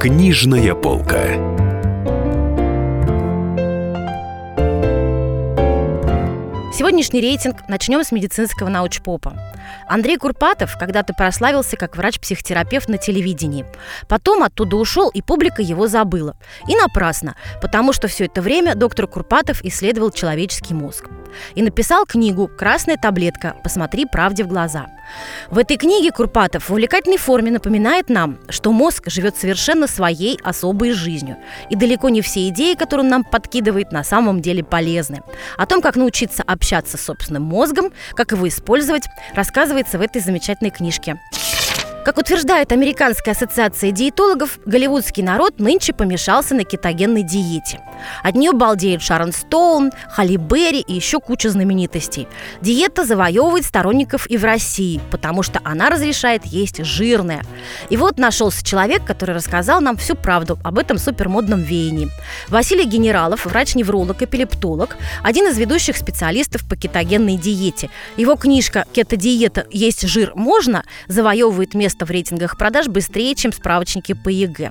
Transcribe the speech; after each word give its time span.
Книжная 0.00 0.74
полка. 0.74 1.26
Сегодняшний 6.72 7.20
рейтинг 7.20 7.68
начнем 7.68 8.02
с 8.02 8.10
медицинского 8.10 8.70
научпопа. 8.70 9.36
Андрей 9.86 10.16
Курпатов 10.16 10.78
когда-то 10.78 11.12
прославился 11.12 11.76
как 11.76 11.98
врач-психотерапевт 11.98 12.88
на 12.88 12.96
телевидении. 12.96 13.66
Потом 14.08 14.42
оттуда 14.42 14.76
ушел, 14.76 15.10
и 15.10 15.20
публика 15.20 15.60
его 15.60 15.86
забыла. 15.86 16.34
И 16.66 16.74
напрасно, 16.74 17.36
потому 17.60 17.92
что 17.92 18.08
все 18.08 18.24
это 18.24 18.40
время 18.40 18.74
доктор 18.74 19.06
Курпатов 19.06 19.62
исследовал 19.62 20.10
человеческий 20.12 20.72
мозг 20.72 21.10
и 21.54 21.62
написал 21.62 22.06
книгу 22.06 22.48
«Красная 22.48 22.96
таблетка. 22.96 23.56
Посмотри 23.62 24.06
правде 24.06 24.44
в 24.44 24.48
глаза». 24.48 24.86
В 25.50 25.58
этой 25.58 25.76
книге 25.76 26.12
Курпатов 26.12 26.68
в 26.68 26.70
увлекательной 26.70 27.16
форме 27.16 27.50
напоминает 27.50 28.08
нам, 28.08 28.38
что 28.48 28.72
мозг 28.72 29.10
живет 29.10 29.36
совершенно 29.36 29.86
своей 29.86 30.38
особой 30.42 30.92
жизнью. 30.92 31.36
И 31.68 31.76
далеко 31.76 32.08
не 32.08 32.20
все 32.22 32.48
идеи, 32.48 32.74
которые 32.74 33.04
он 33.04 33.10
нам 33.10 33.24
подкидывает, 33.24 33.92
на 33.92 34.04
самом 34.04 34.40
деле 34.40 34.62
полезны. 34.62 35.22
О 35.56 35.66
том, 35.66 35.80
как 35.80 35.96
научиться 35.96 36.42
общаться 36.42 36.96
с 36.96 37.02
собственным 37.02 37.42
мозгом, 37.42 37.92
как 38.14 38.32
его 38.32 38.46
использовать, 38.48 39.04
рассказывается 39.34 39.98
в 39.98 40.02
этой 40.02 40.20
замечательной 40.22 40.70
книжке. 40.70 41.20
Как 42.04 42.16
утверждает 42.16 42.72
Американская 42.72 43.34
ассоциация 43.34 43.90
диетологов, 43.90 44.58
голливудский 44.64 45.22
народ 45.22 45.58
нынче 45.58 45.92
помешался 45.92 46.54
на 46.54 46.64
кетогенной 46.64 47.22
диете. 47.22 47.78
От 48.22 48.34
нее 48.36 48.52
балдеют 48.52 49.02
Шарон 49.02 49.32
Стоун, 49.32 49.92
Холли 50.10 50.36
Берри 50.36 50.80
и 50.80 50.94
еще 50.94 51.20
куча 51.20 51.50
знаменитостей. 51.50 52.26
Диета 52.62 53.04
завоевывает 53.04 53.66
сторонников 53.66 54.26
и 54.30 54.38
в 54.38 54.44
России, 54.44 54.98
потому 55.10 55.42
что 55.42 55.60
она 55.62 55.90
разрешает 55.90 56.46
есть 56.46 56.82
жирное. 56.82 57.42
И 57.90 57.98
вот 57.98 58.18
нашелся 58.18 58.64
человек, 58.64 59.04
который 59.04 59.34
рассказал 59.34 59.82
нам 59.82 59.98
всю 59.98 60.16
правду 60.16 60.58
об 60.64 60.78
этом 60.78 60.96
супермодном 60.96 61.60
веянии. 61.60 62.08
Василий 62.48 62.86
Генералов, 62.86 63.44
врач-невролог, 63.44 64.22
эпилептолог, 64.22 64.96
один 65.22 65.48
из 65.48 65.58
ведущих 65.58 65.98
специалистов 65.98 66.66
по 66.66 66.76
кетогенной 66.76 67.36
диете. 67.36 67.90
Его 68.16 68.36
книжка 68.36 68.86
«Кето-диета. 68.94 69.66
Есть 69.70 70.08
жир 70.08 70.32
можно» 70.34 70.84
завоевывает 71.06 71.74
место 71.74 71.89
место 71.90 72.06
в 72.06 72.10
рейтингах 72.10 72.56
продаж 72.56 72.86
быстрее, 72.86 73.34
чем 73.34 73.52
справочники 73.52 74.12
по 74.12 74.28
ЕГЭ. 74.28 74.70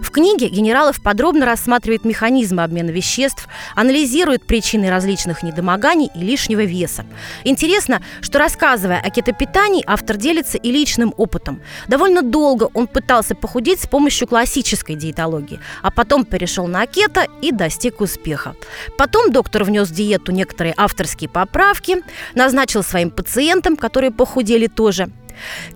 В 0.00 0.10
книге 0.10 0.48
Генералов 0.48 1.02
подробно 1.02 1.46
рассматривает 1.46 2.04
механизмы 2.04 2.62
обмена 2.62 2.90
веществ, 2.90 3.48
анализирует 3.74 4.46
причины 4.46 4.88
различных 4.88 5.42
недомоганий 5.42 6.10
и 6.14 6.20
лишнего 6.20 6.62
веса. 6.62 7.04
Интересно, 7.44 8.00
что 8.20 8.38
рассказывая 8.38 9.00
о 9.00 9.10
кетопитании, 9.10 9.84
автор 9.86 10.16
делится 10.16 10.58
и 10.58 10.70
личным 10.70 11.12
опытом. 11.16 11.60
Довольно 11.88 12.22
долго 12.22 12.68
он 12.74 12.86
пытался 12.86 13.34
похудеть 13.34 13.80
с 13.80 13.88
помощью 13.88 14.28
классической 14.28 14.94
диетологии, 14.94 15.60
а 15.82 15.90
потом 15.90 16.24
перешел 16.24 16.66
на 16.66 16.86
кето 16.86 17.26
и 17.42 17.50
достиг 17.52 18.00
успеха. 18.00 18.54
Потом 18.96 19.32
доктор 19.32 19.64
внес 19.64 19.88
в 19.88 19.94
диету 19.94 20.30
некоторые 20.32 20.74
авторские 20.76 21.28
поправки, 21.30 21.96
назначил 22.34 22.82
своим 22.82 23.10
пациентам, 23.10 23.76
которые 23.76 24.10
похудели 24.10 24.66
тоже, 24.68 25.10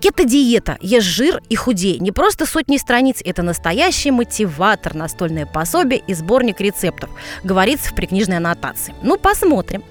Кето-диета 0.00 0.78
«Ешь 0.80 1.04
жир 1.04 1.42
и 1.48 1.56
худей» 1.56 1.98
не 1.98 2.12
просто 2.12 2.46
сотни 2.46 2.76
страниц, 2.76 3.20
это 3.24 3.42
настоящий 3.42 4.10
мотиватор, 4.10 4.94
настольное 4.94 5.46
пособие 5.46 6.02
и 6.06 6.14
сборник 6.14 6.60
рецептов, 6.60 7.10
говорится 7.42 7.90
в 7.90 7.94
прикнижной 7.94 8.38
аннотации. 8.38 8.94
Ну, 9.02 9.18
посмотрим. 9.18 9.82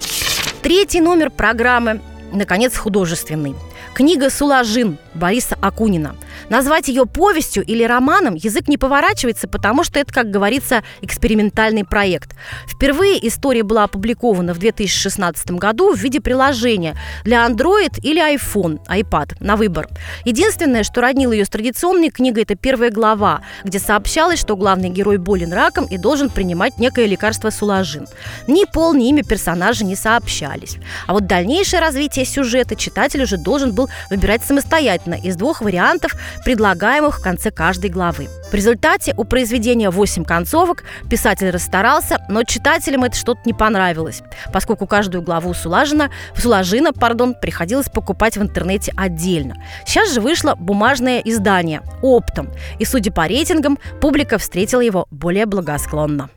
Третий 0.61 1.01
номер 1.01 1.29
программы, 1.29 2.01
наконец, 2.31 2.75
художественный. 2.77 3.55
Книга 3.94 4.30
«Сулажин» 4.30 4.98
Бориса 5.14 5.56
Акунина. 5.62 6.16
Назвать 6.50 6.88
ее 6.88 7.06
повестью 7.06 7.64
или 7.64 7.84
романом 7.84 8.36
язык 8.36 8.67
не 8.67 8.78
поворачивается, 8.78 9.48
потому 9.48 9.84
что 9.84 10.00
это, 10.00 10.14
как 10.14 10.31
говорится, 10.31 10.84
экспериментальный 11.02 11.86
проект. 11.86 12.36
Впервые 12.68 13.25
история 13.28 13.63
была 13.63 13.84
опубликована 13.84 14.53
в 14.53 14.59
2016 14.59 15.52
году 15.52 15.94
в 15.94 15.97
виде 15.97 16.19
приложения 16.19 16.96
для 17.24 17.46
Android 17.46 18.00
или 18.02 18.22
iPhone, 18.35 18.80
iPad 18.88 19.38
на 19.40 19.56
выбор. 19.56 19.88
Единственное, 20.25 20.84
что 20.84 21.02
роднило 21.02 21.31
ее 21.31 21.46
с 21.46 21.50
традиционной 21.50 22.09
книгой, 22.09 22.44
это 22.44 22.56
первая 22.56 22.90
глава, 22.90 23.41
где 23.63 23.80
сообщалось, 23.80 24.40
что 24.40 24.56
главный 24.56 24.90
герой 24.90 25.18
болен 25.18 25.53
раком 25.53 25.86
и 25.86 25.97
должен 25.97 26.30
принимать 26.30 26.80
некое 26.80 27.06
лекарство 27.06 27.50
сулажин. 27.52 28.07
Ни 28.47 28.66
пол, 28.66 28.94
ни 28.94 29.09
имя 29.09 29.24
персонажа 29.24 29.86
не 29.86 29.96
сообщались. 29.96 30.78
А 31.07 31.13
вот 31.13 31.28
дальнейшее 31.28 31.80
развитие 31.80 32.25
сюжета 32.25 32.75
читатель 32.75 33.24
уже 33.24 33.38
должен 33.38 33.72
был 33.73 33.89
выбирать 34.09 34.44
самостоятельно 34.44 35.16
из 35.16 35.35
двух 35.35 35.61
вариантов, 35.61 36.16
предлагаемых 36.45 37.19
в 37.19 37.22
конце 37.22 37.51
каждой 37.51 37.89
главы. 37.89 38.29
В 38.51 38.53
результате 38.56 39.13
у 39.17 39.23
произведения 39.23 39.89
8 39.89 40.23
концовок, 40.23 40.84
писатель 41.09 41.50
расстарался, 41.50 42.19
но 42.29 42.44
читателям 42.44 43.03
это 43.03 43.16
что-то 43.16 43.41
не 43.45 43.53
понравилось, 43.53 44.22
поскольку 44.51 44.85
каждую 44.85 45.23
главу 45.23 45.53
Сулажина, 45.53 46.12
Сулажина 46.38 46.94
пардон, 46.94 47.33
приходилось 47.33 47.89
покупать 47.89 48.38
в 48.38 48.41
интернете 48.41 48.94
отдельно. 48.95 49.56
Сейчас 49.85 50.13
же 50.13 50.22
вышло 50.22 50.56
бумажное 50.56 51.19
издание 51.19 51.81
оптом, 52.01 52.51
и, 52.79 52.85
судя 52.85 53.12
по 53.12 53.28
рейтингам, 53.28 53.79
публика 54.00 54.38
встретила 54.38 54.81
его 54.81 55.07
более 55.09 55.45
благосклонно. 55.45 56.29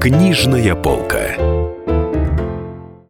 Книжная 0.00 0.74
полка. 0.76 1.34